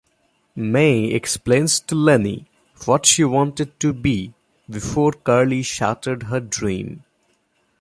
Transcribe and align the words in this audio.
Mae 0.55 1.11
explains 1.13 1.79
to 1.79 1.93
Lennie 1.93 2.47
what 2.85 3.05
she 3.05 3.23
wanted 3.23 3.79
to 3.81 3.93
be 3.93 4.33
before 4.67 5.11
Curley 5.11 5.61
shattered 5.61 6.23
her 6.23 6.39
dream. 6.39 7.03